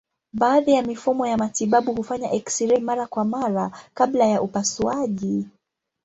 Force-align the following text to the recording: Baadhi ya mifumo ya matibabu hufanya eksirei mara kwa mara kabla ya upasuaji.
Baadhi 0.33 0.71
ya 0.71 0.83
mifumo 0.83 1.27
ya 1.27 1.37
matibabu 1.37 1.93
hufanya 1.95 2.31
eksirei 2.37 2.79
mara 2.89 3.05
kwa 3.13 3.23
mara 3.33 3.65
kabla 3.93 4.25
ya 4.25 4.41
upasuaji. 4.41 5.47